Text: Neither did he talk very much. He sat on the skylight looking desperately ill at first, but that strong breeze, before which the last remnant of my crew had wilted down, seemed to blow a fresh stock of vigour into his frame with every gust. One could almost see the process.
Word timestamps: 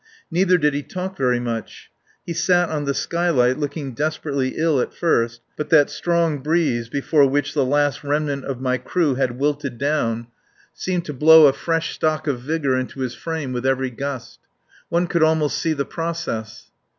Neither 0.31 0.57
did 0.57 0.73
he 0.73 0.81
talk 0.81 1.15
very 1.15 1.39
much. 1.39 1.91
He 2.25 2.33
sat 2.33 2.69
on 2.69 2.85
the 2.85 2.93
skylight 2.95 3.59
looking 3.59 3.93
desperately 3.93 4.55
ill 4.57 4.81
at 4.81 4.95
first, 4.95 5.41
but 5.55 5.69
that 5.69 5.91
strong 5.91 6.39
breeze, 6.39 6.89
before 6.89 7.27
which 7.27 7.53
the 7.53 7.63
last 7.63 8.03
remnant 8.03 8.43
of 8.45 8.59
my 8.59 8.79
crew 8.79 9.13
had 9.13 9.37
wilted 9.37 9.77
down, 9.77 10.25
seemed 10.73 11.05
to 11.05 11.13
blow 11.13 11.45
a 11.45 11.53
fresh 11.53 11.93
stock 11.93 12.25
of 12.25 12.41
vigour 12.41 12.75
into 12.79 13.01
his 13.01 13.13
frame 13.13 13.53
with 13.53 13.63
every 13.63 13.91
gust. 13.91 14.39
One 14.89 15.05
could 15.05 15.21
almost 15.21 15.59
see 15.59 15.73
the 15.73 15.85
process. 15.85 16.71